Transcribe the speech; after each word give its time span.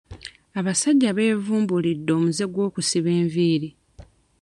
Abasajja 0.59 1.09
beevumbulidde 1.17 2.11
omuze 2.17 2.45
gw'okusiba 2.53 3.09
enviiri. 3.19 3.69